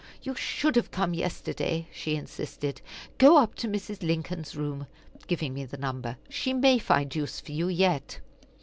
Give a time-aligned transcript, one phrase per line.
[0.23, 2.81] "You should have come yesterday," she insisted.
[3.19, 4.01] "Go up to Mrs.
[4.01, 4.87] Lincoln's room"
[5.27, 8.19] giving me the number "she may find use for you yet."